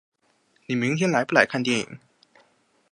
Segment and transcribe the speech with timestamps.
[0.65, 1.99] 你明天来不来看电影？